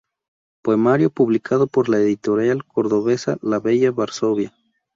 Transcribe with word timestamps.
Poemario 0.63 1.11
publicado 1.11 1.67
por 1.67 1.87
la 1.87 1.99
editorial 1.99 2.65
cordobesa 2.65 3.37
La 3.43 3.59
Bella 3.59 3.91
Varsovia. 3.91 4.51